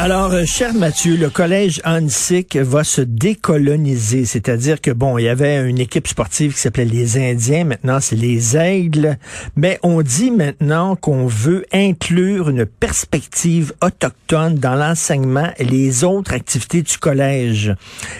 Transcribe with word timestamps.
Alors, 0.00 0.32
euh, 0.32 0.44
cher 0.46 0.74
Mathieu, 0.74 1.16
le 1.16 1.28
collège 1.28 1.82
Hansik 1.84 2.54
va 2.54 2.84
se 2.84 3.00
décoloniser, 3.00 4.26
c'est-à-dire 4.26 4.80
que 4.80 4.92
bon, 4.92 5.18
il 5.18 5.24
y 5.24 5.28
avait 5.28 5.68
une 5.68 5.80
équipe 5.80 6.06
sportive 6.06 6.54
qui 6.54 6.60
s'appelait 6.60 6.84
les 6.84 7.18
Indiens, 7.18 7.64
maintenant 7.64 7.98
c'est 7.98 8.14
les 8.14 8.56
Aigles, 8.56 9.18
mais 9.56 9.80
on 9.82 10.02
dit 10.02 10.30
maintenant 10.30 10.94
qu'on 10.94 11.26
veut 11.26 11.64
inclure 11.72 12.48
une 12.48 12.64
perspective 12.64 13.72
autochtone 13.82 14.54
dans 14.54 14.76
l'enseignement 14.76 15.50
et 15.58 15.64
les 15.64 16.04
autres 16.04 16.32
activités 16.32 16.82
du 16.82 16.96
collège. 16.96 17.74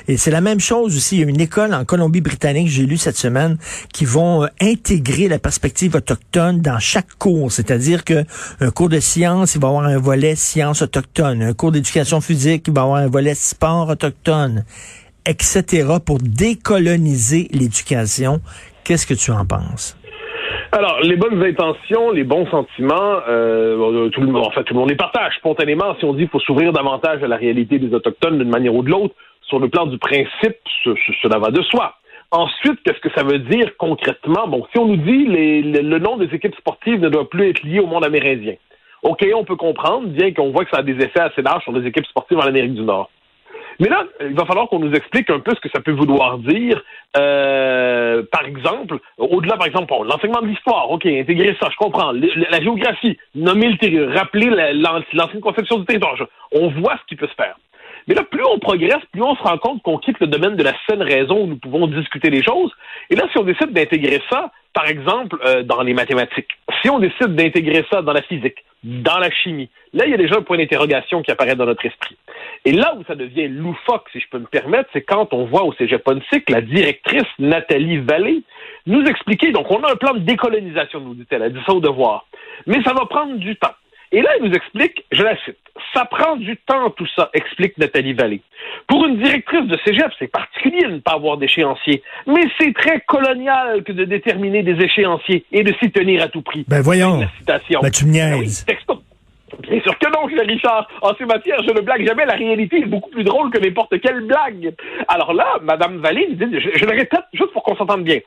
Et 0.09 0.17
c'est 0.17 0.33
la 0.33 0.41
même 0.41 0.59
chose 0.59 0.97
aussi, 0.97 1.19
il 1.19 1.21
y 1.21 1.25
a 1.25 1.29
une 1.29 1.41
école 1.41 1.75
en 1.75 1.85
Colombie-Britannique, 1.85 2.67
j'ai 2.67 2.87
lu 2.87 2.97
cette 2.97 3.17
semaine, 3.17 3.57
qui 3.93 4.05
vont 4.05 4.43
euh, 4.43 4.49
intégrer 4.61 5.29
la 5.29 5.39
perspective 5.39 5.95
autochtone 5.95 6.61
dans 6.61 6.81
chaque 6.81 7.15
cours, 7.21 7.53
c'est-à-dire 7.53 8.03
que 8.03 8.25
un 8.59 8.73
cours 8.73 8.89
de 8.89 8.99
sciences, 8.99 9.55
il 9.55 9.61
va 9.61 9.69
avoir 9.69 9.85
un 9.85 9.99
volet 9.99 10.35
sciences 10.35 10.83
autochtones, 10.83 11.41
un 11.41 11.53
cours 11.53 11.68
d'éducation 11.71 12.21
physique, 12.21 12.65
il 12.67 12.75
va 12.75 12.81
y 12.81 12.85
avoir 12.85 12.99
un 12.99 13.09
volet 13.09 13.35
sport 13.35 13.89
autochtone, 13.89 14.65
etc., 15.27 15.87
pour 16.05 16.19
décoloniser 16.19 17.49
l'éducation. 17.53 18.41
Qu'est-ce 18.85 19.07
que 19.07 19.15
tu 19.15 19.31
en 19.31 19.45
penses? 19.45 19.97
Alors, 20.73 21.01
les 21.01 21.17
bonnes 21.17 21.43
intentions, 21.43 22.11
les 22.11 22.25
bons 22.25 22.47
sentiments, 22.51 23.21
euh, 23.27 24.11
tout 24.11 24.21
le 24.21 24.27
monde, 24.27 24.47
en 24.47 24.51
fait, 24.51 24.65
tout 24.65 24.75
le 24.75 24.81
monde 24.81 24.91
les 24.91 24.97
partage 24.97 25.35
spontanément. 25.37 25.97
Si 25.99 26.05
on 26.05 26.13
dit 26.13 26.21
qu'il 26.21 26.31
faut 26.31 26.41
s'ouvrir 26.41 26.73
davantage 26.73 27.23
à 27.23 27.27
la 27.27 27.37
réalité 27.37 27.79
des 27.79 27.95
autochtones 27.95 28.39
d'une 28.39 28.51
manière 28.51 28.75
ou 28.75 28.83
de 28.83 28.91
l'autre, 28.91 29.15
sur 29.43 29.59
le 29.59 29.69
plan 29.69 29.87
du 29.87 29.99
principe, 29.99 30.57
cela 31.23 31.39
va 31.39 31.51
de 31.51 31.63
soi. 31.63 31.95
Ensuite, 32.31 32.81
qu'est-ce 32.85 33.01
que 33.01 33.09
ça 33.15 33.23
veut 33.23 33.39
dire 33.39 33.71
concrètement? 33.79 34.47
Bon, 34.47 34.67
si 34.71 34.79
on 34.79 34.87
nous 34.87 34.97
dit 34.97 35.27
les, 35.27 35.63
le 35.63 35.99
nom 35.99 36.19
des 36.19 36.27
équipes 36.35 36.55
sportives 36.57 37.01
ne 37.01 37.09
doit 37.09 37.29
plus 37.31 37.49
être 37.49 37.63
lié 37.63 37.81
au 37.81 37.87
monde 37.87 38.05
amérindien, 38.05 38.55
OK, 39.03 39.25
on 39.35 39.45
peut 39.45 39.57
comprendre, 39.57 40.09
bien 40.09 40.33
qu'on 40.33 40.51
voit 40.51 40.65
que 40.65 40.71
ça 40.71 40.79
a 40.79 40.83
des 40.83 40.97
effets 41.05 41.21
assez 41.21 41.43
larges 41.43 41.63
sur 41.63 41.73
les 41.73 41.87
équipes 41.87 42.07
sportives 42.07 42.39
en 42.39 42.47
Amérique 42.47 42.75
du 42.75 42.83
Nord. 42.83 43.11
Mais 43.81 43.89
là, 43.89 44.05
il 44.21 44.35
va 44.35 44.45
falloir 44.45 44.69
qu'on 44.69 44.81
nous 44.81 44.93
explique 44.93 45.31
un 45.31 45.39
peu 45.39 45.55
ce 45.55 45.61
que 45.61 45.69
ça 45.73 45.81
peut 45.81 45.93
vouloir 45.93 46.39
dire. 46.39 46.83
Euh, 47.17 48.25
par 48.33 48.45
exemple, 48.45 48.99
au-delà, 49.19 49.57
par 49.57 49.69
exemple, 49.69 49.95
l'enseignement 50.05 50.43
de 50.43 50.49
l'histoire, 50.49 50.91
OK, 50.91 51.07
intégrer 51.07 51.57
ça, 51.61 51.69
je 51.71 51.77
comprends. 51.77 52.11
la 52.13 52.61
géographie, 52.61 53.17
nommer 53.37 53.69
le 53.69 53.79
territoire, 53.79 54.15
rappeler 54.15 54.51
l'ancienne 54.75 55.41
conception 55.41 55.79
du 55.79 55.85
territoire. 55.85 56.17
On 56.51 56.69
voit 56.71 56.97
ce 56.97 57.07
qui 57.09 57.15
peut 57.15 57.29
se 57.29 57.35
faire. 57.35 57.57
Mais 58.09 58.15
là, 58.15 58.25
plus 58.25 58.43
on 58.45 58.59
progresse, 58.59 59.05
plus 59.13 59.23
on 59.23 59.37
se 59.37 59.43
rend 59.43 59.59
compte 59.59 59.83
qu'on 59.83 59.99
quitte 59.99 60.19
le 60.19 60.27
domaine 60.27 60.57
de 60.57 60.63
la 60.63 60.73
saine 60.89 61.03
raison 61.03 61.43
où 61.43 61.47
nous 61.47 61.59
pouvons 61.59 61.87
discuter 61.87 62.31
les 62.31 62.43
choses. 62.43 62.73
Et 63.11 63.17
là, 63.17 63.25
si 63.31 63.39
on 63.39 63.45
décide 63.45 63.73
d'intégrer 63.73 64.23
ça, 64.31 64.51
par 64.73 64.89
exemple, 64.89 65.37
euh, 65.45 65.63
dans 65.63 65.83
les 65.83 65.93
mathématiques, 65.93 66.49
si 66.83 66.91
on 66.91 66.99
décide 66.99 67.35
d'intégrer 67.35 67.85
ça 67.91 68.03
dans 68.03 68.13
la 68.13 68.23
physique, 68.23 68.65
dans 68.85 69.19
la 69.19 69.31
chimie, 69.31 69.69
là, 69.93 70.05
il 70.07 70.11
y 70.11 70.15
a 70.15 70.17
déjà 70.17 70.37
un 70.37 70.43
point 70.43 70.57
d'interrogation 70.57 71.23
qui 71.23 71.31
apparaît 71.31 71.57
dans 71.57 71.67
notre 71.67 71.85
esprit. 71.85 72.17
Et 72.65 72.73
là 72.73 72.95
où 72.97 73.05
ça 73.05 73.15
devient 73.15 73.49
loufoque, 73.49 74.09
si 74.13 74.21
je 74.21 74.29
peux 74.31 74.39
me 74.39 74.47
permettre, 74.47 74.89
c'est 74.93 75.03
quand 75.03 75.33
on 75.33 75.47
voit 75.47 75.65
au 75.65 75.73
Cégep 75.75 76.05
Pontic 76.05 76.49
la 76.49 76.61
directrice 76.61 77.27
Nathalie 77.39 77.99
Vallée 77.99 78.43
nous 78.87 79.03
expliquer, 79.05 79.53
donc 79.53 79.71
on 79.71 79.83
a 79.83 79.93
un 79.93 79.97
plan 79.97 80.15
de 80.15 80.21
décolonisation, 80.21 81.01
nous 81.01 81.15
dit-elle, 81.15 81.43
elle 81.43 81.53
dit 81.53 81.61
ça 81.67 81.75
au 81.75 81.81
devoir, 81.81 82.27
mais 82.67 82.83
ça 82.83 82.93
va 82.93 83.07
prendre 83.07 83.37
du 83.37 83.57
temps. 83.57 83.75
Et 84.13 84.23
là, 84.23 84.31
elle 84.37 84.49
nous 84.49 84.55
explique, 84.55 85.05
je 85.13 85.23
la 85.23 85.37
cite, 85.45 85.59
ça 85.95 86.05
prend 86.07 86.37
du 86.37 86.57
temps 86.57 86.91
tout 86.91 87.07
ça, 87.15 87.31
explique 87.35 87.77
Nathalie 87.79 88.15
Vallée. 88.15 88.41
Pour 88.87 89.05
une 89.07 89.19
directrice 89.19 89.67
de 89.67 89.79
cégep, 89.85 90.11
c'est 90.19 90.29
particulier 90.29 90.83
de 90.83 90.95
ne 90.95 90.99
pas 90.99 91.13
avoir 91.13 91.37
d'échéancier, 91.37 92.03
mais 92.27 92.43
c'est 92.59 92.75
très 92.75 93.01
colonial 93.01 93.83
que 93.85 93.93
de 93.93 94.05
déterminer 94.05 94.63
des 94.63 94.83
échéanciers 94.83 95.45
et 95.53 95.63
de 95.63 95.75
s'y 95.81 95.91
tenir 95.91 96.23
à 96.23 96.29
tout 96.29 96.43
prix. 96.43 96.65
Ben 96.69 96.81
voyons. 96.81 97.21
La 97.21 97.31
citation. 97.39 97.81
Ben 97.83 97.91
tu 97.91 98.07
me 98.07 98.13
niaises. 98.13 98.65
Bien 99.63 99.81
sûr 99.81 99.99
que 99.99 100.07
non, 100.11 100.25
Richard. 100.25 100.89
En 101.03 101.15
ces 101.17 101.25
matières, 101.25 101.63
je 101.63 101.73
ne 101.73 101.81
blague 101.81 102.07
jamais. 102.07 102.27
La 102.27 102.35
réalité 102.35 102.79
est 102.79 102.87
beaucoup 102.87 103.11
plus 103.11 103.25
drôle 103.25 103.51
que 103.51 103.59
n'importe 103.59 104.01
quelle 104.01 104.21
blague. 104.21 104.75
Alors 105.09 105.33
là, 105.33 105.59
Madame 105.63 105.99
Vallée, 105.99 106.29
je, 106.39 106.79
je 106.79 106.85
le 106.85 106.93
répète 106.93 107.25
juste 107.33 107.53
pour 107.53 107.63
qu'on 107.63 107.77
s'entende 107.77 108.05
bien. 108.05 108.21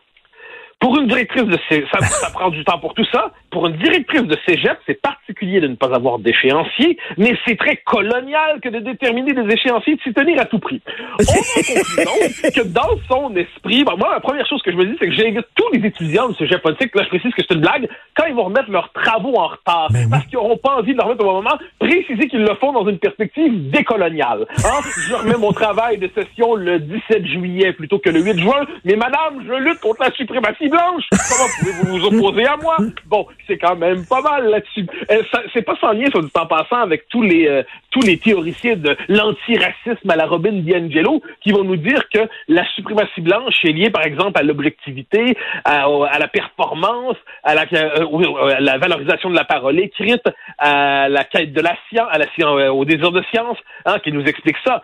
Pour 0.81 0.97
une 0.97 1.07
directrice 1.07 1.43
de 1.43 1.57
cégep, 1.69 1.87
ça, 1.93 1.99
ça 2.01 2.31
prend 2.31 2.49
du 2.49 2.63
temps 2.63 2.79
pour 2.79 2.95
tout 2.95 3.05
ça. 3.11 3.31
Pour 3.51 3.67
une 3.67 3.77
directrice 3.77 4.23
de 4.23 4.35
cégep, 4.47 4.79
c'est 4.87 4.99
particulier 4.99 5.61
de 5.61 5.67
ne 5.67 5.75
pas 5.75 5.93
avoir 5.93 6.17
d'échéancier, 6.17 6.97
mais 7.17 7.37
c'est 7.45 7.55
très 7.55 7.77
colonial 7.77 8.59
que 8.63 8.69
de 8.69 8.79
déterminer 8.79 9.33
des 9.33 9.53
échéanciers 9.53 9.93
et 9.93 9.95
de 9.97 10.01
s'y 10.01 10.11
tenir 10.11 10.41
à 10.41 10.45
tout 10.45 10.57
prix. 10.57 10.81
On 11.19 12.47
a 12.47 12.51
que 12.51 12.67
dans 12.67 12.97
son 13.07 13.35
esprit, 13.35 13.83
moi, 13.83 14.09
la 14.11 14.19
première 14.21 14.47
chose 14.47 14.61
que 14.63 14.71
je 14.71 14.77
me 14.77 14.85
dis, 14.85 14.95
c'est 14.99 15.07
que 15.07 15.13
j'ai 15.13 15.37
tous 15.55 15.69
les 15.71 15.85
étudiants 15.85 16.29
de 16.29 16.35
cégep 16.35 16.63
politique, 16.63 16.95
là, 16.95 17.03
je 17.03 17.09
précise 17.09 17.31
que 17.35 17.43
c'est 17.47 17.53
une 17.53 17.61
blague, 17.61 17.87
quand 18.17 18.25
ils 18.25 18.33
vont 18.33 18.45
remettre 18.45 18.71
leurs 18.71 18.91
travaux 18.91 19.35
en 19.35 19.49
retard, 19.49 19.89
ben 19.91 20.09
parce 20.09 20.25
qu'ils 20.25 20.39
n'auront 20.39 20.57
pas 20.57 20.77
envie 20.77 20.93
de 20.93 20.97
le 20.97 21.03
remettre 21.03 21.23
au 21.23 21.27
bon 21.27 21.33
moment, 21.43 21.57
préciser 21.79 22.27
qu'ils 22.27 22.41
le 22.41 22.55
font 22.55 22.71
dans 22.71 22.87
une 22.87 22.97
perspective 22.97 23.69
décoloniale. 23.69 24.47
Hein? 24.65 24.81
je 25.07 25.13
remets 25.13 25.37
mon 25.37 25.51
travail 25.51 25.99
de 25.99 26.09
session 26.15 26.55
le 26.55 26.79
17 26.79 27.25
juillet 27.27 27.73
plutôt 27.73 27.99
que 27.99 28.09
le 28.09 28.21
8 28.21 28.39
juin, 28.39 28.65
mais 28.83 28.95
madame, 28.95 29.43
je 29.45 29.53
lutte 29.53 29.79
contre 29.79 30.01
la 30.01 30.11
suprématie 30.11 30.70
blanche. 30.71 31.03
Comment 31.11 31.49
pouvez-vous 31.59 31.97
vous 31.97 32.05
opposer 32.07 32.45
à 32.45 32.57
moi? 32.57 32.77
Bon, 33.05 33.27
c'est 33.47 33.57
quand 33.57 33.75
même 33.75 34.05
pas 34.05 34.21
mal 34.21 34.49
là-dessus. 34.49 34.87
Euh, 35.11 35.21
c'est 35.53 35.61
pas 35.61 35.75
sans 35.79 35.91
lien, 35.91 36.09
soit 36.09 36.21
dit 36.21 36.31
en 36.33 36.45
passant, 36.45 36.77
avec 36.77 37.07
tous 37.09 37.21
les 37.21 37.47
euh, 37.47 37.63
tous 37.91 38.01
les 38.01 38.17
théoriciens 38.17 38.77
de 38.77 38.95
l'antiracisme 39.09 40.09
à 40.09 40.15
la 40.15 40.25
Robin 40.25 40.53
DiAngelo 40.53 41.21
qui 41.41 41.51
vont 41.51 41.63
nous 41.63 41.75
dire 41.75 42.09
que 42.09 42.19
la 42.47 42.65
suprématie 42.73 43.21
blanche 43.21 43.55
est 43.65 43.73
liée, 43.73 43.89
par 43.89 44.05
exemple, 44.05 44.39
à 44.39 44.43
l'objectivité, 44.43 45.37
à, 45.65 45.87
la 46.17 46.27
performance, 46.27 47.17
à 47.43 47.53
la, 47.53 47.65
euh, 47.73 48.59
la, 48.59 48.77
valorisation 48.77 49.29
de 49.29 49.35
la 49.35 49.43
parole 49.43 49.77
écrite, 49.79 50.23
à 50.57 51.09
la 51.09 51.25
quête 51.25 51.51
de 51.53 51.61
la 51.61 51.75
science, 51.89 52.07
à 52.11 52.17
la 52.17 52.25
science, 52.33 52.69
au 52.69 52.85
désir 52.85 53.11
de 53.11 53.21
science, 53.31 53.57
hein, 53.85 53.97
qui 54.03 54.11
nous 54.11 54.23
explique 54.23 54.57
ça, 54.65 54.81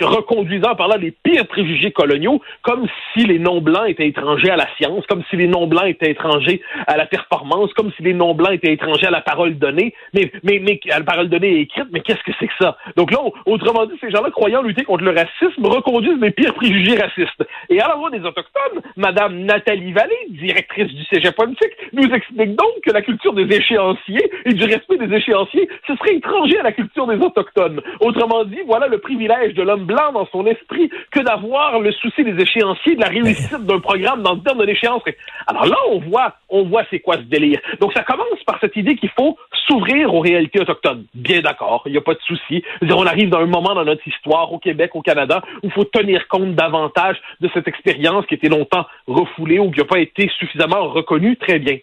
reconduisant 0.00 0.76
par 0.76 0.88
là 0.88 0.96
les 0.96 1.10
pires 1.10 1.46
préjugés 1.48 1.90
coloniaux, 1.90 2.40
comme 2.62 2.86
si 3.12 3.24
les 3.24 3.38
non-blancs 3.38 3.88
étaient 3.88 4.06
étrangers 4.06 4.50
à 4.50 4.56
la 4.56 4.68
science, 4.76 5.04
si 5.30 5.36
les 5.36 5.48
non-blancs 5.48 5.86
étaient 5.86 6.10
étrangers 6.10 6.60
à 6.86 6.96
la 6.96 7.06
performance, 7.06 7.72
comme 7.74 7.92
si 7.96 8.02
les 8.02 8.14
non-blancs 8.14 8.52
étaient 8.52 8.72
étrangers 8.72 9.06
à 9.06 9.10
la 9.10 9.20
parole 9.20 9.58
donnée, 9.58 9.94
mais, 10.14 10.30
mais, 10.42 10.60
mais 10.60 10.80
à 10.90 10.98
la 10.98 11.04
parole 11.04 11.28
donnée 11.28 11.60
écrite, 11.60 11.86
mais 11.92 12.00
qu'est-ce 12.00 12.22
que 12.22 12.32
c'est 12.38 12.48
que 12.48 12.54
ça? 12.60 12.76
Donc 12.96 13.10
là, 13.10 13.18
autrement 13.46 13.86
dit, 13.86 13.94
ces 14.00 14.10
gens-là, 14.10 14.30
croyant 14.30 14.62
lutter 14.62 14.84
contre 14.84 15.04
le 15.04 15.10
racisme, 15.10 15.66
reconduisent 15.66 16.20
les 16.20 16.30
pires 16.30 16.54
préjugés 16.54 16.96
racistes. 16.96 17.44
Et 17.68 17.80
à 17.80 17.88
la 17.88 17.94
voix 17.96 18.10
des 18.10 18.20
Autochtones, 18.20 18.82
Madame 18.96 19.40
Nathalie 19.40 19.92
Vallée, 19.92 20.14
directrice 20.30 20.92
du 20.92 21.04
Cégep 21.04 21.34
politique, 21.34 21.72
nous 21.92 22.08
explique 22.12 22.54
donc 22.56 22.80
que 22.84 22.90
la 22.90 23.02
culture 23.02 23.32
des 23.32 23.44
échéanciers 23.54 24.30
et 24.44 24.52
du 24.52 24.64
respect 24.64 24.98
des 24.98 25.14
échéanciers, 25.14 25.68
ce 25.86 25.94
serait 25.96 26.16
étranger 26.16 26.58
à 26.58 26.62
la 26.62 26.72
culture 26.72 27.06
des 27.06 27.16
Autochtones. 27.16 27.80
Autrement 28.00 28.44
dit, 28.44 28.60
voilà 28.66 28.88
le 28.88 28.98
privilège 28.98 29.54
de 29.54 29.62
l'homme 29.62 29.84
blanc 29.84 30.12
dans 30.12 30.26
son 30.26 30.46
esprit 30.46 30.90
que 31.10 31.20
d'avoir 31.20 31.80
le 31.80 31.92
souci 31.92 32.24
des 32.24 32.40
échéanciers, 32.40 32.96
de 32.96 33.00
la 33.00 33.08
réussite 33.08 33.64
d'un 33.64 33.80
programme 33.80 34.22
dans 34.22 34.34
le 34.34 34.40
terme 34.40 34.58
de 34.58 34.64
l'échéance. 34.64 35.02
Alors 35.46 35.66
là, 35.66 35.76
on 35.90 35.98
voit, 35.98 36.34
on 36.48 36.64
voit 36.64 36.84
c'est 36.90 37.00
quoi 37.00 37.16
ce 37.16 37.22
délire. 37.22 37.60
Donc 37.80 37.92
ça 37.92 38.02
commence 38.02 38.42
par 38.46 38.58
cette 38.60 38.76
idée 38.76 38.96
qu'il 38.96 39.10
faut 39.10 39.36
s'ouvrir 39.66 40.14
aux 40.14 40.20
réalités 40.20 40.60
autochtones. 40.60 41.06
Bien 41.14 41.40
d'accord, 41.40 41.82
il 41.86 41.92
n'y 41.92 41.98
a 41.98 42.02
pas 42.02 42.14
de 42.14 42.20
souci. 42.20 42.62
On 42.82 43.06
arrive 43.06 43.30
dans 43.30 43.40
un 43.40 43.46
moment 43.46 43.74
dans 43.74 43.84
notre 43.84 44.06
histoire, 44.06 44.52
au 44.52 44.58
Québec, 44.58 44.92
au 44.94 45.02
Canada, 45.02 45.42
où 45.62 45.66
il 45.66 45.72
faut 45.72 45.84
tenir 45.84 46.26
compte 46.28 46.54
davantage 46.54 47.16
de 47.40 47.50
cette 47.52 47.68
expérience 47.68 48.26
qui 48.26 48.34
était 48.34 48.48
longtemps 48.48 48.86
refoulée 49.06 49.58
ou 49.58 49.70
qui 49.70 49.80
n'a 49.80 49.84
pas 49.84 49.98
été 49.98 50.30
suffisamment 50.38 50.88
reconnue. 50.88 51.36
Très 51.36 51.58
bien. 51.58 51.78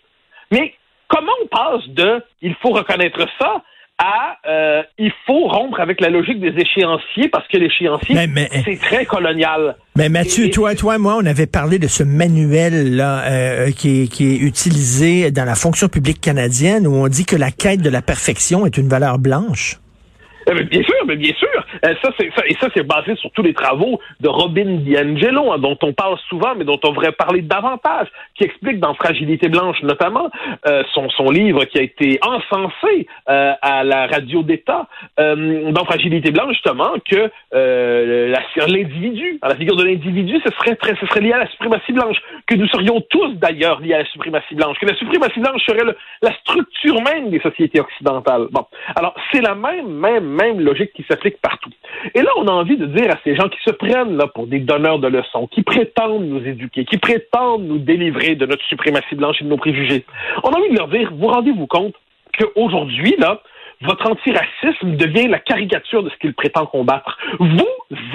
Mais 0.51 0.73
comment 1.07 1.31
on 1.43 1.47
passe 1.47 1.87
de 1.89 2.23
il 2.41 2.55
faut 2.55 2.69
reconnaître 2.71 3.25
ça 3.39 3.61
à 3.99 4.37
euh, 4.47 4.81
il 4.97 5.11
faut 5.25 5.47
rompre 5.47 5.79
avec 5.79 6.01
la 6.01 6.09
logique 6.09 6.39
des 6.39 6.53
échéanciers 6.59 7.29
parce 7.29 7.47
que 7.47 7.57
l'échéancier, 7.57 8.17
c'est 8.65 8.79
très 8.79 9.05
colonial. 9.05 9.75
Mais 9.95 10.09
Mathieu, 10.09 10.49
toi, 10.49 10.75
toi, 10.75 10.97
moi, 10.97 11.15
on 11.17 11.25
avait 11.25 11.45
parlé 11.45 11.79
de 11.79 11.87
ce 11.87 12.03
manuel 12.03 12.95
là 12.95 13.23
euh, 13.25 13.71
qui, 13.71 14.09
qui 14.09 14.33
est 14.33 14.37
utilisé 14.37 15.31
dans 15.31 15.45
la 15.45 15.55
fonction 15.55 15.87
publique 15.87 16.21
canadienne 16.21 16.87
où 16.87 16.95
on 16.95 17.07
dit 17.07 17.25
que 17.25 17.35
la 17.35 17.51
quête 17.51 17.81
de 17.81 17.89
la 17.89 18.01
perfection 18.01 18.65
est 18.65 18.77
une 18.77 18.87
valeur 18.87 19.19
blanche. 19.19 19.79
Euh, 20.49 20.63
bien 20.63 20.83
sûr, 20.83 21.05
mais 21.05 21.15
bien 21.15 21.33
sûr. 21.33 21.65
Euh, 21.85 21.93
ça, 22.01 22.09
ça, 22.17 22.43
et 22.47 22.55
ça, 22.59 22.67
c'est 22.75 22.85
basé 22.85 23.15
sur 23.15 23.31
tous 23.31 23.43
les 23.43 23.53
travaux 23.53 23.99
de 24.19 24.27
Robin 24.27 24.77
DiAngelo, 24.77 25.51
hein, 25.51 25.59
dont 25.59 25.77
on 25.81 25.93
parle 25.93 26.17
souvent, 26.29 26.55
mais 26.55 26.65
dont 26.65 26.79
on 26.83 26.89
devrait 26.89 27.11
parler 27.11 27.41
davantage, 27.41 28.07
qui 28.35 28.43
explique 28.43 28.79
dans 28.79 28.93
Fragilité 28.93 29.49
blanche 29.49 29.81
notamment 29.83 30.29
euh, 30.67 30.83
son, 30.93 31.09
son 31.09 31.29
livre 31.29 31.65
qui 31.65 31.79
a 31.79 31.81
été 31.81 32.19
encensé 32.21 33.07
à 33.25 33.83
la 33.83 34.07
radio 34.07 34.43
d'État, 34.43 34.87
dans 35.17 35.85
Fragilité 35.85 36.31
blanche 36.31 36.53
justement, 36.53 36.93
que 37.09 37.29
l'individu, 38.67 39.39
la 39.41 39.55
figure 39.55 39.75
de 39.75 39.83
l'individu, 39.83 40.39
ce 40.45 40.51
serait 40.51 40.77
ce 40.81 41.05
serait 41.07 41.21
lié 41.21 41.33
à 41.33 41.39
la 41.39 41.47
suprématie 41.47 41.93
blanche, 41.93 42.17
que 42.47 42.55
nous 42.55 42.67
serions 42.67 43.01
tous 43.09 43.33
d'ailleurs 43.35 43.79
liés 43.79 43.93
à 43.93 43.99
la 43.99 44.05
suprématie 44.05 44.55
blanche, 44.55 44.77
que 44.79 44.85
la 44.85 44.95
suprématie 44.95 45.39
blanche 45.39 45.61
serait 45.65 45.83
la 46.21 46.33
structure 46.39 47.01
même 47.01 47.29
des 47.29 47.39
sociétés 47.39 47.79
occidentales. 47.79 48.47
Bon, 48.51 48.65
alors 48.95 49.15
c'est 49.31 49.41
la 49.41 49.55
même, 49.55 49.87
même 49.87 50.32
même 50.33 50.59
logique 50.59 50.91
qui 50.93 51.05
s'applique 51.09 51.39
partout. 51.41 51.69
Et 52.13 52.21
là, 52.21 52.29
on 52.37 52.47
a 52.47 52.51
envie 52.51 52.77
de 52.77 52.85
dire 52.85 53.09
à 53.11 53.19
ces 53.23 53.35
gens 53.35 53.47
qui 53.49 53.59
se 53.63 53.71
prennent 53.71 54.17
là 54.17 54.27
pour 54.27 54.47
des 54.47 54.59
donneurs 54.59 54.99
de 54.99 55.07
leçons, 55.07 55.47
qui 55.47 55.63
prétendent 55.63 56.25
nous 56.25 56.45
éduquer, 56.45 56.85
qui 56.85 56.97
prétendent 56.97 57.63
nous 57.63 57.77
délivrer 57.77 58.35
de 58.35 58.45
notre 58.45 58.63
suprématie 58.65 59.15
blanche 59.15 59.37
et 59.41 59.45
de 59.45 59.49
nos 59.49 59.57
préjugés, 59.57 60.03
on 60.43 60.49
a 60.49 60.57
envie 60.57 60.69
de 60.69 60.77
leur 60.77 60.87
dire, 60.87 61.11
vous 61.13 61.27
rendez-vous 61.27 61.67
compte 61.67 61.95
qu'aujourd'hui, 62.37 63.15
là, 63.17 63.41
votre 63.81 64.09
antiracisme 64.09 64.95
devient 64.95 65.27
la 65.27 65.39
caricature 65.39 66.03
de 66.03 66.09
ce 66.09 66.15
qu'il 66.17 66.33
prétend 66.33 66.65
combattre. 66.65 67.17
Vous 67.39 67.67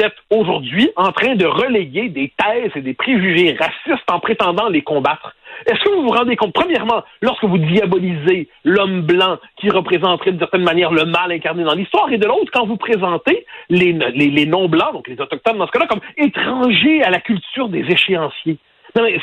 êtes 0.02 0.16
aujourd'hui 0.31 0.90
en 0.96 1.12
train 1.12 1.34
de 1.34 1.46
relayer 1.46 2.08
des 2.08 2.32
thèses 2.37 2.72
et 2.75 2.81
des 2.81 2.94
préjugés 2.94 3.56
racistes 3.58 4.10
en 4.10 4.20
prétendant 4.20 4.69
les 4.69 4.82
combattre. 4.82 5.34
Est-ce 5.66 5.82
que 5.82 5.90
vous 5.90 6.02
vous 6.02 6.14
rendez 6.14 6.37
compte, 6.37 6.52
premièrement, 6.52 7.02
lorsque 7.20 7.44
vous 7.44 7.58
diabolisez 7.58 8.49
l'homme 8.64 9.02
blanc 9.02 9.38
qui 9.56 9.70
représenterait 9.70 10.31
d'une 10.31 10.40
certaine 10.40 10.62
manière 10.62 10.93
le 10.93 11.05
mal 11.05 11.32
incarné 11.32 11.64
dans 11.64 11.75
l'histoire, 11.75 12.11
et 12.12 12.19
de 12.19 12.26
l'autre, 12.26 12.50
quand 12.52 12.66
vous 12.66 12.76
présentez 12.76 13.44
les, 13.69 13.93
les, 13.93 14.46
non-blancs, 14.46 14.93
donc 14.93 15.08
les 15.08 15.20
autochtones 15.20 15.58
dans 15.58 15.66
ce 15.66 15.72
cas-là, 15.72 15.87
comme 15.87 16.00
étrangers 16.16 17.02
à 17.02 17.11
la 17.11 17.20
culture 17.20 17.69
des 17.69 17.81
échéanciers? 17.81 18.58
Non, 18.96 19.02
mais 19.02 19.19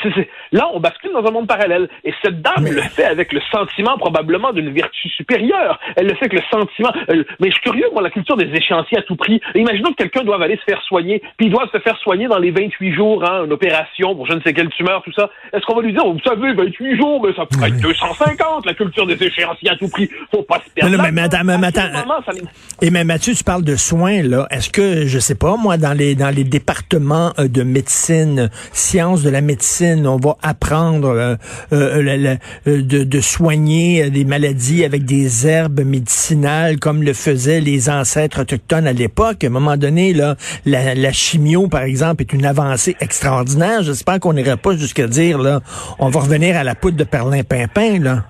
Là, 0.52 0.68
on 0.72 0.80
bascule 0.80 1.12
dans 1.12 1.26
un 1.26 1.30
monde 1.30 1.46
parallèle. 1.46 1.88
Et 2.04 2.12
cette 2.22 2.40
dame 2.40 2.64
le 2.64 2.82
fait 2.82 3.04
avec 3.04 3.32
le 3.32 3.40
sentiment 3.50 3.98
probablement 3.98 4.52
d'une 4.52 4.72
vertu 4.72 5.08
supérieure. 5.08 5.78
Elle 5.96 6.06
le 6.06 6.14
fait 6.14 6.26
avec 6.26 6.34
le 6.34 6.42
sentiment. 6.50 6.92
Mais 7.40 7.48
je 7.48 7.52
suis 7.52 7.62
curieux, 7.62 7.86
moi, 7.92 8.02
la 8.02 8.10
culture 8.10 8.36
des 8.36 8.46
échéanciers 8.54 8.98
à 8.98 9.02
tout 9.02 9.16
prix. 9.16 9.40
Imaginons 9.54 9.90
que 9.90 9.96
quelqu'un 9.96 10.22
doit 10.22 10.42
aller 10.42 10.56
se 10.56 10.64
faire 10.64 10.82
soigner, 10.82 11.20
puis 11.36 11.46
il 11.46 11.52
doit 11.52 11.68
se 11.72 11.78
faire 11.78 11.96
soigner 11.98 12.28
dans 12.28 12.38
les 12.38 12.50
28 12.50 12.92
jours, 12.94 13.24
hein, 13.24 13.44
une 13.44 13.52
opération 13.52 14.14
pour 14.14 14.26
je 14.26 14.34
ne 14.34 14.40
sais 14.40 14.52
quelle 14.52 14.68
tumeur, 14.70 15.02
tout 15.02 15.12
ça. 15.12 15.30
Est-ce 15.52 15.64
qu'on 15.66 15.76
va 15.76 15.82
lui 15.82 15.92
dire, 15.92 16.04
vous 16.06 16.18
savez, 16.20 16.52
28 16.52 16.96
jours, 16.96 17.24
mais 17.24 17.34
ça 17.34 17.46
pourrait 17.46 17.68
être 17.68 17.80
250, 17.80 18.66
la 18.66 18.74
culture 18.74 19.06
des 19.06 19.22
échéanciers 19.22 19.70
à 19.70 19.76
tout 19.76 19.88
prix. 19.88 20.08
Faut 20.30 20.42
pas 20.42 20.60
se 20.64 20.70
perdre. 20.70 20.96
Non, 20.96 21.02
mais, 21.02 21.12
mais 21.12 21.22
attends, 21.22 21.38
Et 22.82 22.90
mais 22.90 23.04
Mathieu, 23.04 23.34
tu 23.34 23.44
parles 23.44 23.64
de 23.64 23.76
soins, 23.76 24.22
là. 24.22 24.46
Est-ce 24.50 24.70
que, 24.70 25.06
je 25.06 25.18
sais 25.18 25.34
pas, 25.34 25.56
moi, 25.56 25.76
dans 25.76 25.92
les, 25.92 26.14
dans 26.14 26.34
les 26.34 26.44
départements 26.44 27.32
euh, 27.38 27.48
de 27.48 27.62
médecine, 27.62 28.50
sciences 28.72 29.22
de 29.22 29.30
la 29.30 29.40
médecine, 29.40 29.55
on 30.06 30.16
va 30.16 30.36
apprendre 30.42 31.08
euh, 31.08 31.36
euh, 31.72 32.36
euh, 32.66 32.82
de, 32.82 33.20
soigner 33.20 34.10
des 34.10 34.24
maladies 34.24 34.84
avec 34.84 35.04
des 35.04 35.46
herbes 35.46 35.80
médicinales 35.80 36.78
comme 36.78 37.02
le 37.02 37.12
faisaient 37.12 37.60
les 37.60 37.88
ancêtres 37.88 38.42
autochtones 38.42 38.86
à 38.86 38.92
l'époque. 38.92 39.44
À 39.44 39.46
un 39.48 39.50
moment 39.50 39.76
donné, 39.76 40.12
là, 40.12 40.36
la, 40.64 41.12
chimio, 41.12 41.68
par 41.68 41.82
exemple, 41.82 42.22
est 42.22 42.32
une 42.32 42.46
avancée 42.46 42.96
extraordinaire. 43.00 43.82
J'espère 43.82 44.20
qu'on 44.20 44.32
n'irait 44.34 44.56
pas 44.56 44.76
jusqu'à 44.76 45.06
dire, 45.06 45.38
là, 45.38 45.60
on 45.98 46.08
va 46.08 46.20
revenir 46.20 46.56
à 46.56 46.64
la 46.64 46.74
poudre 46.74 46.96
de 46.96 47.04
perlin-pimpin, 47.04 47.98
là 48.00 48.24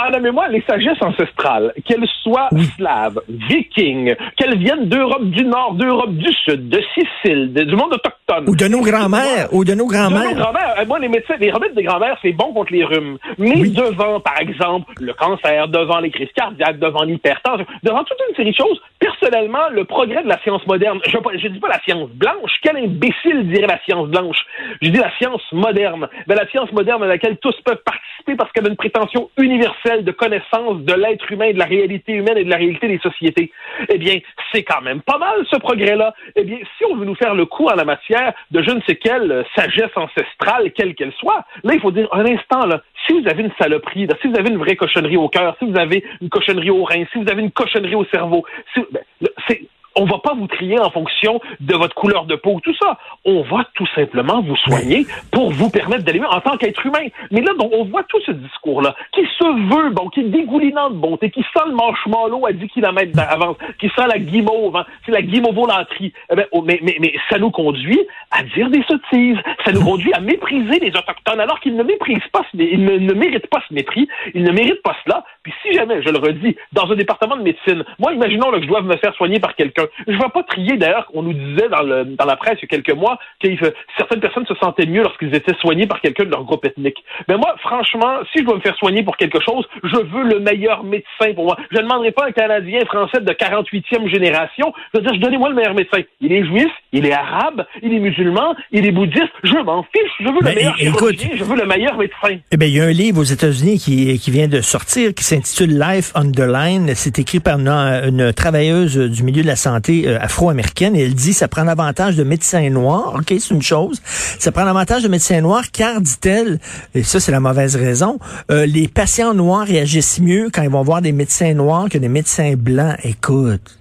à 0.00 0.10
la 0.10 0.18
mémoire 0.18 0.48
les 0.48 0.62
sagesses 0.66 1.02
ancestrales, 1.02 1.74
qu'elles 1.84 2.08
soient 2.22 2.48
slaves, 2.76 3.20
vikings, 3.28 4.14
qu'elles 4.36 4.58
viennent 4.58 4.88
d'Europe 4.88 5.24
du 5.24 5.44
Nord, 5.44 5.74
d'Europe 5.74 6.14
du 6.14 6.32
Sud, 6.44 6.70
de 6.70 6.80
Sicile, 6.94 7.52
du 7.52 7.76
monde 7.76 7.92
autochtone. 7.92 8.48
Ou 8.48 8.56
de 8.56 8.66
nos 8.66 8.80
grands-mères, 8.80 9.52
ou 9.52 9.64
de 9.64 9.74
nos 9.74 9.86
grands-mères. 9.86 10.34
grand-mères. 10.34 10.74
Euh, 10.78 10.86
moi, 10.86 10.98
les 10.98 11.08
médecins, 11.08 11.34
les 11.38 11.50
remèdes 11.50 11.74
des 11.74 11.82
grands-mères, 11.82 12.16
c'est 12.22 12.32
bon 12.32 12.52
contre 12.54 12.72
les 12.72 12.84
rhumes. 12.84 13.18
Mais 13.36 13.62
devant, 13.68 14.20
par 14.20 14.40
exemple, 14.40 14.90
le 15.00 15.12
cancer, 15.12 15.68
devant 15.68 16.00
les 16.00 16.10
crises 16.10 16.32
cardiaques, 16.34 16.78
devant 16.78 17.02
l'hypertension, 17.02 17.66
devant 17.82 18.02
toute 18.04 18.18
une 18.30 18.36
série 18.36 18.52
de 18.52 18.56
choses, 18.56 18.80
personnellement, 18.98 19.68
le 19.70 19.84
progrès 19.84 20.22
de 20.22 20.28
la 20.28 20.40
science 20.40 20.66
moderne, 20.66 21.00
je 21.06 21.16
ne 21.16 21.52
dis 21.52 21.60
pas 21.60 21.68
la 21.68 21.80
science 21.80 22.08
blanche, 22.10 22.52
quel 22.62 22.76
imbécile 22.78 23.50
dirait 23.50 23.66
la 23.66 23.80
science 23.84 24.08
blanche? 24.08 24.38
Je 24.80 24.88
dis 24.88 24.98
la 24.98 25.14
science 25.18 25.42
moderne. 25.52 26.08
Ben, 26.26 26.36
la 26.36 26.48
science 26.48 26.72
moderne 26.72 27.02
à 27.02 27.06
laquelle 27.06 27.36
tous 27.38 27.54
peuvent 27.64 27.82
participer 27.84 28.36
parce 28.36 28.50
qu'elle 28.52 28.66
a 28.66 28.70
une 28.70 28.76
prétention 28.76 29.30
universelle 29.36 29.89
de 29.98 30.12
connaissance 30.12 30.80
de 30.82 30.94
l'être 30.94 31.30
humain, 31.30 31.52
de 31.52 31.58
la 31.58 31.64
réalité 31.64 32.12
humaine 32.12 32.38
et 32.38 32.44
de 32.44 32.50
la 32.50 32.56
réalité 32.56 32.88
des 32.88 32.98
sociétés. 32.98 33.52
Eh 33.88 33.98
bien, 33.98 34.18
c'est 34.52 34.62
quand 34.62 34.80
même 34.80 35.02
pas 35.02 35.18
mal 35.18 35.44
ce 35.50 35.56
progrès-là. 35.56 36.14
Eh 36.36 36.44
bien, 36.44 36.58
si 36.78 36.84
on 36.84 36.96
veut 36.96 37.04
nous 37.04 37.14
faire 37.14 37.34
le 37.34 37.46
coup 37.46 37.66
en 37.66 37.74
la 37.74 37.84
matière 37.84 38.32
de 38.50 38.62
je 38.62 38.70
ne 38.70 38.80
sais 38.82 38.96
quelle 38.96 39.30
euh, 39.30 39.42
sagesse 39.54 39.96
ancestrale, 39.96 40.72
quelle 40.72 40.94
qu'elle 40.94 41.12
soit, 41.12 41.44
là, 41.64 41.74
il 41.74 41.80
faut 41.80 41.90
dire 41.90 42.08
un 42.12 42.24
instant, 42.26 42.66
là, 42.66 42.82
si 43.06 43.12
vous 43.12 43.26
avez 43.28 43.42
une 43.42 43.52
saloperie, 43.58 44.06
si 44.20 44.28
vous 44.28 44.38
avez 44.38 44.50
une 44.50 44.58
vraie 44.58 44.76
cochonnerie 44.76 45.16
au 45.16 45.28
cœur, 45.28 45.56
si 45.58 45.70
vous 45.70 45.78
avez 45.78 46.04
une 46.20 46.28
cochonnerie 46.28 46.70
au 46.70 46.84
rein, 46.84 47.04
si 47.12 47.22
vous 47.22 47.30
avez 47.30 47.42
une 47.42 47.50
cochonnerie 47.50 47.94
au 47.94 48.04
cerveau, 48.06 48.44
ben, 48.76 49.02
c'est 49.48 49.62
on 49.96 50.04
va 50.04 50.18
pas 50.18 50.34
vous 50.34 50.46
trier 50.46 50.78
en 50.78 50.90
fonction 50.90 51.40
de 51.60 51.74
votre 51.74 51.94
couleur 51.94 52.24
de 52.26 52.36
peau, 52.36 52.60
tout 52.62 52.74
ça. 52.80 52.98
On 53.24 53.42
va 53.42 53.64
tout 53.74 53.86
simplement 53.94 54.42
vous 54.42 54.56
soigner 54.56 55.06
pour 55.30 55.50
vous 55.52 55.70
permettre 55.70 56.04
d'aller 56.04 56.20
mieux 56.20 56.28
en 56.28 56.40
tant 56.40 56.56
qu'être 56.56 56.84
humain. 56.86 57.06
Mais 57.30 57.40
là, 57.40 57.52
donc, 57.58 57.72
on 57.72 57.84
voit 57.84 58.04
tout 58.04 58.20
ce 58.24 58.32
discours-là 58.32 58.94
qui 59.12 59.22
se 59.38 59.44
veut, 59.44 59.90
bon, 59.90 60.08
qui 60.08 60.20
est 60.20 60.24
dégoulinant 60.24 60.90
de 60.90 60.96
bonté, 60.96 61.30
qui 61.30 61.42
sent 61.42 61.64
le 61.66 61.74
marshmallow 61.74 62.46
à 62.46 62.52
10 62.52 62.68
km 62.68 63.12
d'avance, 63.12 63.56
qui 63.78 63.88
sent 63.88 64.06
la 64.08 64.18
guimauve, 64.18 64.76
hein, 64.76 64.86
c'est 65.04 65.12
la 65.12 65.22
guimauvolanterie. 65.22 66.12
Eh 66.30 66.36
ben, 66.36 66.46
oh, 66.52 66.62
mais, 66.62 66.78
mais, 66.82 66.96
mais 67.00 67.14
ça 67.28 67.38
nous 67.38 67.50
conduit 67.50 68.00
à 68.30 68.42
dire 68.42 68.70
des 68.70 68.82
sottises. 68.84 69.38
Ça 69.64 69.72
nous 69.72 69.84
conduit 69.84 70.12
à 70.12 70.20
mépriser 70.20 70.78
les 70.78 70.90
Autochtones 70.90 71.40
alors 71.40 71.60
qu'ils 71.60 71.76
ne 71.76 71.82
méprisent 71.82 72.18
pas, 72.32 72.42
ils 72.54 72.84
ne, 72.84 72.98
ne 72.98 73.12
méritent 73.14 73.48
pas 73.48 73.62
ce 73.68 73.74
mépris, 73.74 74.08
ils 74.34 74.42
ne 74.42 74.52
méritent 74.52 74.82
pas 74.82 74.96
cela. 75.04 75.24
Puis 75.42 75.52
si 75.62 75.72
jamais, 75.72 76.02
je 76.02 76.10
le 76.10 76.18
redis, 76.18 76.56
dans 76.72 76.90
un 76.90 76.96
département 76.96 77.36
de 77.36 77.42
médecine, 77.42 77.84
moi, 77.98 78.12
imaginons 78.12 78.50
là, 78.50 78.58
que 78.58 78.64
je 78.64 78.68
dois 78.68 78.82
me 78.82 78.96
faire 78.96 79.14
soigner 79.14 79.40
par 79.40 79.54
quelqu'un 79.54 79.86
je 80.06 80.12
ne 80.12 80.18
vais 80.18 80.28
pas 80.32 80.42
trier, 80.42 80.76
d'ailleurs, 80.76 81.06
qu'on 81.06 81.22
nous 81.22 81.32
disait 81.32 81.68
dans, 81.68 81.82
le, 81.82 82.04
dans 82.04 82.24
la 82.24 82.36
presse 82.36 82.58
il 82.58 82.62
y 82.62 82.64
a 82.64 82.68
quelques 82.68 82.96
mois 82.96 83.18
que 83.42 83.48
certaines 83.96 84.20
personnes 84.20 84.46
se 84.46 84.54
sentaient 84.54 84.86
mieux 84.86 85.02
lorsqu'ils 85.02 85.34
étaient 85.34 85.54
soignés 85.60 85.86
par 85.86 86.00
quelqu'un 86.00 86.24
de 86.24 86.30
leur 86.30 86.44
groupe 86.44 86.64
ethnique. 86.64 87.02
Mais 87.28 87.36
moi, 87.36 87.54
franchement, 87.60 88.18
si 88.32 88.40
je 88.40 88.44
dois 88.44 88.56
me 88.56 88.60
faire 88.60 88.76
soigner 88.76 89.02
pour 89.02 89.16
quelque 89.16 89.40
chose, 89.40 89.66
je 89.82 89.96
veux 89.96 90.24
le 90.24 90.40
meilleur 90.40 90.84
médecin 90.84 91.32
pour 91.34 91.44
moi. 91.44 91.56
Je 91.70 91.78
ne 91.78 91.82
demanderai 91.82 92.12
pas 92.12 92.26
un 92.26 92.32
Canadien 92.32 92.80
français 92.86 93.20
de 93.20 93.32
48e 93.32 94.08
génération. 94.08 94.72
Je 94.92 95.00
veux 95.00 95.06
dire, 95.06 95.20
donnez-moi 95.20 95.50
le 95.50 95.54
meilleur 95.54 95.74
médecin. 95.74 95.98
Il 96.20 96.32
est 96.32 96.44
juif, 96.44 96.70
il 96.92 97.06
est 97.06 97.12
arabe, 97.12 97.64
il 97.82 97.92
est 97.92 98.00
musulman, 98.00 98.54
il 98.72 98.86
est 98.86 98.92
bouddhiste. 98.92 99.32
Je 99.44 99.56
m'en 99.58 99.82
fiche. 99.84 100.12
Je 100.20 100.28
veux 100.28 100.40
le 100.40 100.54
meilleur 100.54 100.74
écoute, 100.80 101.16
je 101.34 101.44
veux 101.44 101.56
le 101.56 101.66
meilleur 101.66 101.96
médecin. 101.96 102.38
Eh 102.50 102.56
bien, 102.56 102.68
il 102.68 102.74
y 102.74 102.80
a 102.80 102.84
un 102.84 102.92
livre 102.92 103.20
aux 103.20 103.24
États-Unis 103.24 103.78
qui, 103.78 104.18
qui 104.18 104.30
vient 104.30 104.48
de 104.48 104.60
sortir 104.60 105.14
qui 105.14 105.24
s'intitule 105.24 105.39
Life 105.60 106.12
on 106.14 106.30
the 106.30 106.40
Line. 106.40 106.92
C'est 106.94 107.18
écrit 107.18 107.40
par 107.40 107.58
une, 107.58 108.32
travailleuse 108.32 108.96
du 108.96 109.22
milieu 109.22 109.42
de 109.42 109.46
la 109.46 109.56
santé 109.56 110.04
euh, 110.06 110.18
afro-américaine 110.20 110.96
elle 110.96 111.14
dit 111.14 111.32
ça 111.32 111.48
prend 111.48 111.64
l'avantage 111.64 112.16
de 112.16 112.24
médecins 112.24 112.68
noirs. 112.70 113.14
OK, 113.16 113.26
c'est 113.28 113.54
une 113.54 113.62
chose. 113.62 114.00
Ça 114.38 114.52
prend 114.52 114.64
l'avantage 114.64 115.02
de 115.02 115.08
médecins 115.08 115.40
noirs 115.40 115.70
car, 115.72 116.00
dit-elle, 116.00 116.60
et 116.94 117.02
ça 117.02 117.20
c'est 117.20 117.32
la 117.32 117.40
mauvaise 117.40 117.76
raison, 117.76 118.18
euh, 118.50 118.66
les 118.66 118.88
patients 118.88 119.34
noirs 119.34 119.66
réagissent 119.66 120.20
mieux 120.20 120.50
quand 120.52 120.62
ils 120.62 120.70
vont 120.70 120.82
voir 120.82 121.02
des 121.02 121.12
médecins 121.12 121.54
noirs 121.54 121.88
que 121.88 121.98
des 121.98 122.08
médecins 122.08 122.54
blancs. 122.56 122.96
Écoute. 123.02 123.79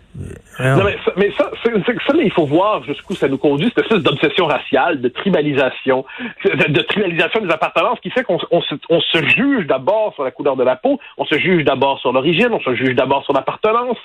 Non, 0.59 0.83
mais 1.17 1.31
ça, 1.37 1.51
il 2.21 2.31
faut 2.31 2.45
voir 2.45 2.83
jusqu'où 2.83 3.15
ça 3.15 3.27
nous 3.27 3.37
conduit, 3.37 3.71
cette 3.75 3.85
espèce 3.85 4.03
d'obsession 4.03 4.45
raciale, 4.45 4.99
de 5.01 5.09
tribalisation, 5.09 6.05
de, 6.43 6.81
tribalisation 6.81 7.41
des 7.41 7.51
appartenances 7.51 7.99
qui 8.01 8.09
fait 8.09 8.23
qu'on 8.23 8.37
on 8.51 8.61
se, 8.61 9.25
juge 9.35 9.67
d'abord 9.67 10.13
sur 10.15 10.23
la 10.23 10.31
couleur 10.31 10.55
de 10.55 10.63
la 10.63 10.75
peau, 10.75 10.99
on 11.17 11.25
se 11.25 11.37
juge 11.37 11.63
d'abord 11.63 11.99
sur 11.99 12.11
l'origine, 12.11 12.49
on 12.51 12.59
se 12.59 12.75
juge 12.75 12.95
d'abord 12.95 13.23
sur 13.23 13.33
l'appartenance. 13.33 13.97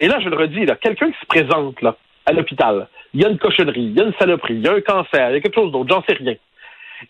Et 0.00 0.08
là, 0.08 0.18
je 0.20 0.28
le 0.28 0.36
redis, 0.36 0.66
quelqu'un 0.80 1.10
qui 1.10 1.18
se 1.20 1.26
présente 1.26 1.80
là, 1.82 1.96
à 2.26 2.32
l'hôpital, 2.32 2.88
il 3.12 3.22
y 3.22 3.24
a 3.24 3.28
une 3.28 3.38
cochonnerie, 3.38 3.82
il 3.82 3.96
y 3.96 4.00
a 4.00 4.04
une 4.04 4.14
saloperie, 4.14 4.54
il 4.54 4.64
y 4.64 4.68
a 4.68 4.72
un 4.72 4.80
cancer, 4.80 5.30
il 5.30 5.34
y 5.34 5.36
a 5.36 5.40
quelque 5.40 5.54
chose 5.54 5.72
d'autre, 5.72 5.88
j'en 5.90 6.02
sais 6.08 6.14
rien. 6.14 6.34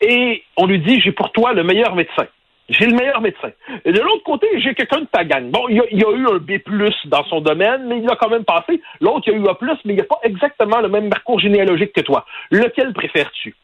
Et 0.00 0.42
on 0.56 0.66
lui 0.66 0.80
dit, 0.80 1.00
j'ai 1.00 1.12
pour 1.12 1.30
toi 1.32 1.52
le 1.52 1.62
meilleur 1.62 1.94
médecin. 1.94 2.26
J'ai 2.68 2.87
le 2.87 2.97
meilleur 2.97 3.21
médecin. 3.21 3.50
Et 3.85 3.92
de 3.92 4.00
l'autre 4.00 4.25
côté, 4.25 4.47
j'ai 4.61 4.75
quelqu'un 4.75 5.00
de 5.00 5.06
ta. 5.06 5.23
Bon, 5.40 5.68
il 5.68 5.76
y, 5.76 6.04
a, 6.04 6.11
eu 6.11 6.26
un 6.26 6.38
B+, 6.38 6.61
dans 7.06 7.25
son 7.25 7.40
domaine, 7.40 7.87
mais 7.87 7.99
il 7.99 8.11
a 8.11 8.16
quand 8.16 8.30
même 8.30 8.44
passé. 8.44 8.80
L'autre, 9.00 9.25
il 9.26 9.35
a 9.35 9.37
eu 9.37 9.49
A+, 9.49 9.59
mais 9.85 9.92
il 9.92 9.97
n'a 9.97 10.04
pas 10.04 10.21
exactement 10.23 10.80
le 10.80 10.88
même 10.88 11.11
parcours 11.11 11.38
généalogique 11.38 11.92
que 11.92 12.00
toi. 12.00 12.25
Lequel 12.50 12.94
préfères-tu? 12.94 13.54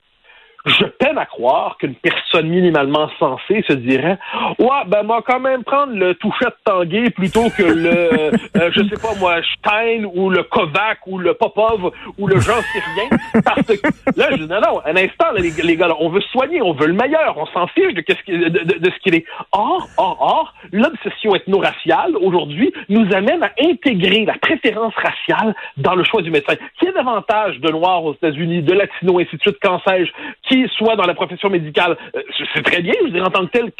Je 0.67 0.85
peine 0.85 1.19
à 1.19 1.27
croire 1.27 1.77
qu'une 1.79 1.95
personne 1.95 2.49
minimalement 2.49 3.09
sensée 3.19 3.65
se 3.69 3.73
dirait 3.73 4.19
Ouais, 4.59 4.85
ben 4.87 5.03
moi 5.03 5.23
quand 5.27 5.41
même 5.41 5.65
prendre 5.65 5.95
le 5.95 6.15
touchette 6.15 6.57
Tanguay 6.65 7.11
plutôt 7.11 7.49
que 7.57 7.63
le 7.63 8.31
euh, 8.57 8.71
je 8.73 8.83
sais 8.89 9.01
pas 9.01 9.15
moi, 9.19 9.37
Stein 9.59 10.05
ou 10.15 10.31
le 10.31 10.43
Kovac 10.45 10.99
ou 11.07 11.19
le 11.19 11.35
Popov 11.35 11.93
ou 12.19 12.27
le 12.27 12.41
Jean 12.41 12.61
Syrien. 12.73 13.19
Parce 13.45 13.67
que 13.67 13.87
là, 14.17 14.29
je 14.31 14.37
dis 14.37 14.49
non, 14.49 14.61
non, 14.61 14.81
un 14.85 14.97
instant, 14.97 15.33
les, 15.37 15.51
les, 15.51 15.77
gars, 15.77 15.89
on 15.99 16.09
veut 16.09 16.21
soigner, 16.33 16.63
on 16.63 16.73
veut 16.73 16.87
le 16.87 16.93
meilleur, 16.93 17.37
on 17.37 17.47
s'en 17.47 17.67
fiche 17.69 17.95
de, 17.95 18.03
-ce 18.03 18.15
ce 18.17 18.99
qu'il 19.03 19.15
est. 19.15 19.25
Or, 19.53 19.89
or, 19.97 20.17
or, 20.21 20.55
l'obsession 20.73 21.35
ethno-raciale 21.35 22.17
aujourd'hui 22.17 22.73
nous 22.89 23.07
amène 23.15 23.43
à 23.43 23.53
intégrer 23.61 24.25
la 24.25 24.35
préférence 24.35 24.95
raciale 24.95 25.55
dans 25.77 25.95
le 25.95 26.05
choix 26.05 26.23
du 26.23 26.31
médecin. 26.31 26.55
Qui 26.79 26.87
est 26.87 26.93
davantage 26.93 27.61
de 27.61 27.71
noirs 27.71 28.05
aux 28.05 28.15
États-Unis, 28.15 28.63
de 28.63 28.73
latinos, 28.73 29.23
ainsi 29.23 29.37
de 29.37 29.41
suite, 29.41 29.59
qu'en 29.63 29.81
sais-je, 29.87 30.11
qui 30.51 30.67
soit 30.77 30.97
dans 30.97 31.07
la 31.07 31.15
profession 31.15 31.49
médicale, 31.49 31.97
euh, 32.17 32.23
c'est 32.55 32.63
très 32.63 32.83
bien, 32.83 32.93
je 33.01 33.05
veux 33.05 33.11
dire, 33.13 33.25
en 33.25 33.31
tant 33.31 33.47
que 33.47 33.51
tel, 33.51 33.71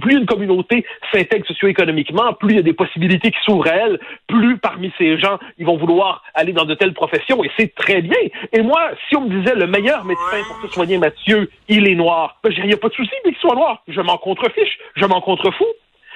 plus 0.00 0.18
une 0.18 0.26
communauté 0.26 0.84
s'intègre 1.12 1.46
socio-économiquement, 1.46 2.34
plus 2.34 2.50
il 2.50 2.56
y 2.56 2.60
a 2.60 2.62
des 2.62 2.74
possibilités 2.74 3.30
qui 3.30 3.38
s'ouvrent 3.44 3.68
à 3.68 3.74
elle, 3.74 3.98
plus 4.26 4.58
parmi 4.58 4.92
ces 4.98 5.18
gens, 5.18 5.38
ils 5.56 5.64
vont 5.64 5.76
vouloir 5.76 6.22
aller 6.34 6.52
dans 6.52 6.64
de 6.64 6.74
telles 6.74 6.92
professions, 6.92 7.42
et 7.42 7.50
c'est 7.58 7.74
très 7.74 8.02
bien. 8.02 8.18
Et 8.52 8.62
moi, 8.62 8.90
si 9.08 9.16
on 9.16 9.22
me 9.22 9.40
disait 9.40 9.54
le 9.54 9.66
meilleur 9.66 10.04
médecin 10.04 10.42
pour 10.46 10.68
te 10.68 10.74
soigner, 10.74 10.98
Mathieu, 10.98 11.50
il 11.68 11.88
est 11.88 11.94
noir, 11.94 12.36
ben, 12.42 12.52
il 12.56 12.66
n'y 12.66 12.76
pas 12.76 12.88
de 12.88 12.94
souci, 12.94 13.12
mais 13.24 13.32
qu'il 13.32 13.40
soit 13.40 13.54
noir. 13.54 13.82
Je 13.88 14.00
m'en 14.00 14.18
contrefiche, 14.18 14.78
je 14.96 15.06
m'en 15.06 15.20
contrefous. 15.20 15.64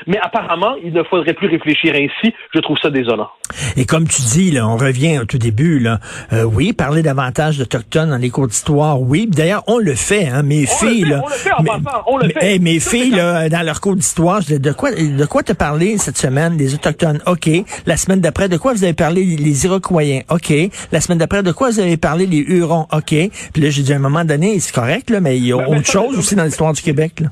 Mais 0.07 0.19
apparemment, 0.21 0.75
il 0.83 0.93
ne 0.93 1.03
faudrait 1.03 1.35
plus 1.35 1.49
réfléchir 1.49 1.95
ainsi. 1.95 2.35
Je 2.55 2.61
trouve 2.61 2.79
ça 2.79 2.91
désolant. 2.91 3.29
Et 3.77 3.85
comme 3.85 4.07
tu 4.09 4.23
dis, 4.23 4.51
là, 4.51 4.67
on 4.67 4.77
revient 4.77 5.19
au 5.19 5.25
tout 5.25 5.39
début, 5.39 5.79
là, 5.79 5.99
euh, 6.33 6.45
oui, 6.45 6.73
parler 6.73 7.03
davantage 7.03 7.59
d'Autochtones 7.59 8.11
dans 8.11 8.17
les 8.17 8.31
cours 8.31 8.49
d'histoire, 8.49 9.01
oui. 9.01 9.29
D'ailleurs, 9.31 9.63
on 9.67 9.79
le 9.79 9.95
fait, 9.95 10.29
hein, 10.29 10.43
mes 10.43 10.67
filles, 10.67 11.05
là. 11.05 11.21
On 11.25 11.29
le 11.29 11.35
fait 11.35 11.53
en 11.53 11.65
passant, 11.65 12.03
on 12.07 12.17
le 12.19 12.29
fait. 12.29 12.59
mes 12.59 12.81
filles, 12.81 13.11
là, 13.11 13.49
dans 13.49 13.63
leur 13.63 13.81
cours 13.81 13.97
d'histoire, 13.97 14.41
de 14.43 14.73
quoi, 14.73 14.93
de 14.93 15.25
quoi 15.27 15.43
te 15.43 15.53
parler 15.53 15.99
cette 15.99 16.19
semaine, 16.19 16.57
des 16.57 16.75
Autochtones? 16.75 17.21
OK. 17.27 17.49
La 17.87 17.97
semaine 17.97 18.21
d'après, 18.21 18.49
de 18.49 18.57
quoi 18.57 18.73
vous 18.73 18.85
avez 18.85 18.95
parlé 18.95 19.25
les 19.25 19.65
Iroquois? 19.65 20.03
OK. 20.31 20.53
La 20.93 21.01
semaine 21.01 21.19
d'après, 21.19 21.43
de 21.43 21.53
quoi 21.53 21.71
vous 21.71 21.81
avez 21.81 21.97
parlé 21.97 22.27
les 22.27 22.39
Hurons? 22.39 22.87
OK. 22.93 23.15
Puis 23.53 23.63
là, 23.63 23.71
j'ai 23.71 23.83
dit 23.83 23.93
à 23.93 23.97
un 23.97 24.01
moment 24.01 24.25
donné, 24.25 24.59
c'est 24.61 24.75
correct, 24.75 25.11
là, 25.11 25.21
mais 25.21 25.37
il 25.37 25.47
y 25.47 25.53
a 25.53 25.57
autre 25.57 25.87
chose 25.87 26.17
aussi 26.19 26.35
dans 26.35 26.45
l'histoire 26.45 26.73
du 26.73 26.83
Québec, 26.83 27.21
là. 27.21 27.29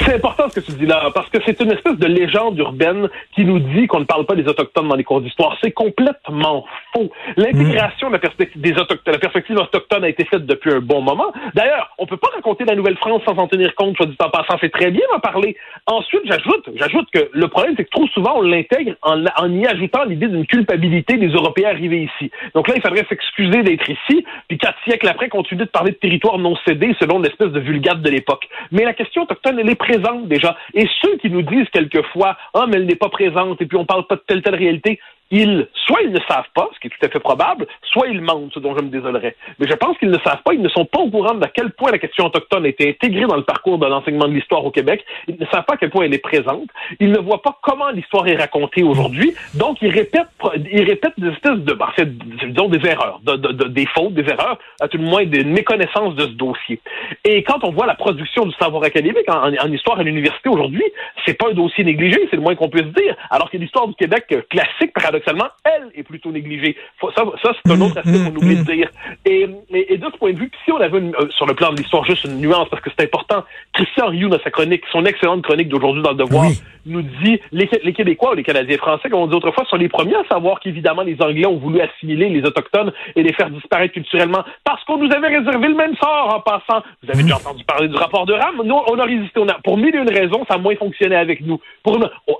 C'est 0.00 0.14
important 0.14 0.48
ce 0.48 0.60
que 0.60 0.64
tu 0.64 0.72
dis 0.72 0.86
là, 0.86 1.10
parce 1.14 1.28
que 1.30 1.38
c'est 1.44 1.60
une 1.60 1.70
espèce 1.70 1.96
de 1.96 2.06
légende 2.06 2.58
urbaine 2.58 3.08
qui 3.34 3.44
nous 3.44 3.60
dit 3.60 3.86
qu'on 3.86 4.00
ne 4.00 4.04
parle 4.04 4.26
pas 4.26 4.34
des 4.34 4.46
Autochtones 4.46 4.88
dans 4.88 4.96
les 4.96 5.04
cours 5.04 5.20
d'histoire. 5.20 5.56
C'est 5.62 5.72
complètement 5.72 6.64
faux. 6.92 7.10
L'intégration 7.36 8.08
de 8.08 8.14
la 8.14 8.18
perspective 8.18 8.60
des 8.60 8.74
la 9.06 9.18
perspective 9.18 9.56
autochtone 9.56 10.04
a 10.04 10.08
été 10.08 10.24
faite 10.24 10.46
depuis 10.46 10.72
un 10.72 10.80
bon 10.80 11.00
moment. 11.00 11.32
D'ailleurs, 11.54 11.90
on 11.98 12.06
peut 12.06 12.16
pas 12.16 12.30
raconter 12.34 12.64
la 12.64 12.74
Nouvelle-France 12.74 13.22
sans 13.26 13.36
en 13.36 13.46
tenir 13.46 13.74
compte, 13.74 13.96
soit 13.96 14.06
dit 14.06 14.16
en 14.20 14.30
passant. 14.30 14.56
C'est 14.60 14.72
très 14.72 14.90
bien 14.90 15.02
d'en 15.12 15.20
parler. 15.20 15.56
Ensuite, 15.86 16.22
j'ajoute, 16.24 16.68
j'ajoute 16.74 17.08
que 17.12 17.30
le 17.32 17.48
problème, 17.48 17.74
c'est 17.76 17.84
que 17.84 17.90
trop 17.90 18.06
souvent, 18.08 18.38
on 18.38 18.42
l'intègre 18.42 18.94
en, 19.02 19.50
y 19.50 19.66
ajoutant 19.66 20.04
l'idée 20.04 20.28
d'une 20.28 20.46
culpabilité 20.46 21.16
des 21.16 21.28
Européens 21.28 21.70
arrivés 21.70 22.08
ici. 22.10 22.30
Donc 22.54 22.68
là, 22.68 22.74
il 22.76 22.82
faudrait 22.82 23.06
s'excuser 23.08 23.62
d'être 23.62 23.88
ici, 23.88 24.24
puis 24.48 24.58
quatre 24.58 24.78
siècles 24.84 25.08
après, 25.08 25.28
continuer 25.28 25.64
de 25.64 25.70
parler 25.70 25.92
de 25.92 25.96
territoires 25.96 26.38
non 26.38 26.56
cédés 26.66 26.94
selon 26.98 27.20
l'espèce 27.20 27.50
de 27.50 27.60
vulgate 27.60 28.02
de 28.02 28.10
l'époque. 28.10 28.48
Mais 28.72 28.84
la 28.84 28.94
question 28.94 29.22
autochtone, 29.22 29.58
elle 29.58 29.70
est 29.70 29.74
présente 29.84 30.28
déjà. 30.28 30.56
Et 30.74 30.86
ceux 31.02 31.16
qui 31.18 31.30
nous 31.30 31.42
disent 31.42 31.68
quelquefois, 31.72 32.36
ah, 32.54 32.64
mais 32.66 32.76
elle 32.76 32.86
n'est 32.86 32.96
pas 32.96 33.08
présente, 33.08 33.60
et 33.60 33.66
puis 33.66 33.76
on 33.76 33.84
parle 33.84 34.06
pas 34.06 34.16
de 34.16 34.22
telle 34.26 34.42
telle 34.42 34.54
réalité, 34.54 35.00
ils, 35.34 35.66
soit 35.84 36.02
ils 36.02 36.12
ne 36.12 36.20
savent 36.28 36.48
pas, 36.54 36.70
ce 36.72 36.78
qui 36.78 36.86
est 36.86 36.90
tout 36.90 37.04
à 37.04 37.08
fait 37.08 37.18
probable, 37.18 37.66
soit 37.82 38.06
ils 38.06 38.20
mentent, 38.20 38.52
ce 38.54 38.60
dont 38.60 38.76
je 38.76 38.82
me 38.82 38.88
désolerais. 38.88 39.34
Mais 39.58 39.66
je 39.68 39.74
pense 39.74 39.98
qu'ils 39.98 40.10
ne 40.10 40.18
savent 40.18 40.42
pas, 40.44 40.54
ils 40.54 40.62
ne 40.62 40.68
sont 40.68 40.84
pas 40.84 41.00
au 41.00 41.10
courant 41.10 41.34
de 41.34 41.44
quel 41.52 41.72
point 41.72 41.90
la 41.90 41.98
question 41.98 42.26
autochtone 42.26 42.64
a 42.64 42.68
été 42.68 42.88
intégrée 42.88 43.26
dans 43.26 43.34
le 43.34 43.42
parcours 43.42 43.78
de 43.78 43.86
l'enseignement 43.86 44.28
de 44.28 44.32
l'histoire 44.32 44.64
au 44.64 44.70
Québec. 44.70 45.04
Ils 45.26 45.36
ne 45.36 45.46
savent 45.46 45.64
pas 45.64 45.74
à 45.74 45.76
quel 45.76 45.90
point 45.90 46.04
elle 46.04 46.14
est 46.14 46.18
présente. 46.18 46.68
Ils 47.00 47.10
ne 47.10 47.18
voient 47.18 47.42
pas 47.42 47.58
comment 47.62 47.90
l'histoire 47.90 48.28
est 48.28 48.36
racontée 48.36 48.84
aujourd'hui. 48.84 49.34
Donc, 49.54 49.78
ils 49.82 49.90
répètent, 49.90 50.28
ils 50.70 50.84
répètent 50.84 51.18
des 51.18 51.30
espèces 51.30 51.58
de, 51.58 51.76
en 51.82 51.90
fait, 51.90 52.16
disons, 52.16 52.68
des 52.68 52.88
erreurs, 52.88 53.18
de, 53.24 53.34
de, 53.34 53.64
des 53.64 53.86
fautes, 53.86 54.14
des 54.14 54.30
erreurs, 54.30 54.58
à 54.80 54.86
tout 54.86 54.98
le 54.98 55.04
moins 55.04 55.24
des 55.24 55.42
méconnaissances 55.42 56.14
de 56.14 56.26
ce 56.26 56.36
dossier. 56.44 56.80
Et 57.24 57.42
quand 57.42 57.64
on 57.64 57.72
voit 57.72 57.86
la 57.86 57.96
production 57.96 58.46
du 58.46 58.54
savoir 58.54 58.84
académique 58.84 59.28
en, 59.28 59.52
en 59.52 59.72
histoire 59.72 59.98
à 59.98 60.04
l'université 60.04 60.48
aujourd'hui, 60.48 60.84
c'est 61.26 61.34
pas 61.34 61.48
un 61.50 61.54
dossier 61.54 61.82
négligé, 61.82 62.20
c'est 62.30 62.36
le 62.36 62.42
moins 62.42 62.54
qu'on 62.54 62.68
puisse 62.68 62.92
dire. 62.94 63.16
Alors 63.30 63.50
que 63.50 63.56
l'histoire 63.56 63.88
du 63.88 63.94
Québec 63.94 64.32
classique, 64.48 64.92
paradoxalement, 64.94 65.23
elle 65.64 65.90
est 65.94 66.02
plutôt 66.02 66.30
négligée. 66.30 66.76
Ça, 67.00 67.24
ça 67.42 67.52
c'est 67.64 67.72
un 67.72 67.80
autre 67.80 67.98
aspect 67.98 68.18
qu'on 68.18 68.36
oublie 68.36 68.56
de 68.56 68.62
dire. 68.62 68.88
Et, 69.24 69.48
et, 69.72 69.98
de 69.98 70.06
ce 70.06 70.18
point 70.18 70.32
de 70.32 70.38
vue, 70.38 70.50
si 70.64 70.72
on 70.72 70.80
avait 70.80 70.98
euh, 70.98 71.28
sur 71.30 71.46
le 71.46 71.54
plan 71.54 71.72
de 71.72 71.76
l'histoire 71.76 72.04
juste 72.04 72.24
une 72.24 72.38
nuance, 72.38 72.68
parce 72.70 72.82
que 72.82 72.90
c'est 72.96 73.04
important, 73.04 73.44
Christian 73.72 74.08
Rioux, 74.08 74.28
dans 74.28 74.40
sa 74.40 74.50
chronique, 74.50 74.82
son 74.92 75.04
excellente 75.04 75.42
chronique 75.42 75.68
d'aujourd'hui 75.68 76.02
dans 76.02 76.10
le 76.10 76.16
Devoir, 76.16 76.46
nous 76.86 77.02
dit 77.02 77.40
les, 77.52 77.68
les 77.82 77.92
Québécois 77.92 78.32
ou 78.32 78.34
les 78.34 78.42
Canadiens 78.42 78.76
français, 78.76 79.08
comme 79.08 79.20
on 79.20 79.26
dit 79.26 79.34
autrefois, 79.34 79.64
sont 79.66 79.76
les 79.76 79.88
premiers 79.88 80.16
à 80.16 80.24
savoir 80.30 80.60
qu'évidemment 80.60 81.02
les 81.02 81.20
Anglais 81.20 81.46
ont 81.46 81.56
voulu 81.56 81.80
assimiler 81.80 82.28
les 82.28 82.42
Autochtones 82.42 82.92
et 83.16 83.22
les 83.22 83.32
faire 83.32 83.50
disparaître 83.50 83.94
culturellement 83.94 84.44
parce 84.64 84.82
qu'on 84.84 84.98
nous 84.98 85.12
avait 85.12 85.28
réservé 85.28 85.68
le 85.68 85.74
même 85.74 85.94
sort 85.96 86.34
en 86.34 86.40
passant. 86.40 86.84
Vous 87.02 87.10
avez 87.10 87.22
déjà 87.22 87.36
entendu 87.36 87.64
parler 87.64 87.88
du 87.88 87.96
rapport 87.96 88.26
de 88.26 88.34
Ram. 88.34 88.60
Nous, 88.64 88.74
on 88.74 88.98
a 88.98 89.04
résisté. 89.04 89.40
On 89.40 89.48
a, 89.48 89.54
pour 89.54 89.76
mille 89.76 89.94
et 89.94 89.98
une 89.98 90.08
raisons, 90.08 90.44
ça 90.48 90.54
a 90.54 90.58
moins 90.58 90.76
fonctionné 90.76 91.16
avec 91.16 91.40
nous. 91.40 91.60
Pour, 91.82 91.98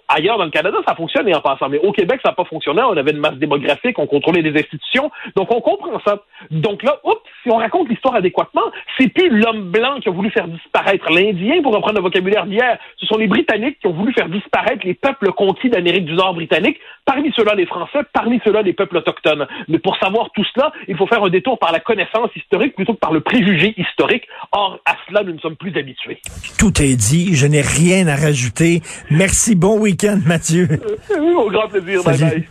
ailleurs 0.08 0.38
dans 0.38 0.44
le 0.44 0.50
Canada, 0.50 0.78
ça 0.86 0.92
a 0.92 0.96
fonctionné 0.96 1.34
en 1.34 1.40
passant, 1.40 1.68
mais 1.68 1.78
au 1.78 1.92
Québec, 1.92 2.20
ça 2.22 2.30
n'a 2.30 2.34
pas 2.34 2.44
fonctionné. 2.44 2.63
On 2.72 2.96
avait 2.96 3.10
une 3.10 3.18
masse 3.18 3.36
démographique, 3.36 3.98
on 3.98 4.06
contrôlait 4.06 4.42
des 4.42 4.58
institutions, 4.58 5.10
donc 5.36 5.54
on 5.54 5.60
comprend 5.60 6.00
ça. 6.04 6.22
Donc 6.50 6.82
là, 6.82 6.98
oups, 7.04 7.20
si 7.42 7.50
on 7.50 7.56
raconte 7.56 7.88
l'histoire 7.88 8.14
adéquatement, 8.14 8.62
c'est 8.98 9.08
plus 9.08 9.28
l'homme 9.28 9.70
blanc 9.70 10.00
qui 10.00 10.08
a 10.08 10.12
voulu 10.12 10.30
faire 10.30 10.48
disparaître 10.48 11.10
l'Indien, 11.10 11.62
pour 11.62 11.74
reprendre 11.74 11.96
le 11.96 12.02
vocabulaire 12.02 12.46
d'hier. 12.46 12.78
Ce 12.96 13.06
sont 13.06 13.16
les 13.16 13.26
Britanniques 13.26 13.78
qui 13.80 13.86
ont 13.86 13.92
voulu 13.92 14.12
faire 14.12 14.28
disparaître 14.28 14.84
les 14.84 14.94
peuples 14.94 15.32
conquis 15.32 15.70
d'Amérique 15.70 16.06
du 16.06 16.14
Nord 16.14 16.34
britannique, 16.34 16.78
parmi 17.04 17.32
ceux-là 17.36 17.54
les 17.54 17.66
Français, 17.66 18.00
parmi 18.12 18.40
ceux-là 18.44 18.62
les 18.62 18.72
peuples 18.72 18.96
autochtones. 18.96 19.46
Mais 19.68 19.78
pour 19.78 19.96
savoir 19.98 20.30
tout 20.34 20.44
cela, 20.54 20.72
il 20.88 20.96
faut 20.96 21.06
faire 21.06 21.22
un 21.22 21.30
détour 21.30 21.58
par 21.58 21.72
la 21.72 21.80
connaissance 21.80 22.30
historique 22.36 22.74
plutôt 22.74 22.94
que 22.94 23.00
par 23.00 23.12
le 23.12 23.20
préjugé 23.20 23.74
historique. 23.76 24.24
Or, 24.52 24.78
à 24.86 24.96
cela, 25.08 25.22
nous 25.22 25.32
ne 25.32 25.38
sommes 25.38 25.56
plus 25.56 25.76
habitués. 25.76 26.20
Tout 26.58 26.80
est 26.80 26.96
dit, 26.96 27.34
je 27.34 27.46
n'ai 27.46 27.60
rien 27.60 28.06
à 28.08 28.16
rajouter. 28.16 28.82
Merci, 29.10 29.54
bon 29.54 29.78
week-end, 29.78 30.18
Mathieu. 30.26 30.68
oui, 31.20 31.34
au 31.34 31.50
grand 31.50 31.68
plaisir. 31.68 32.02
Bye 32.04 32.18
bye. 32.18 32.44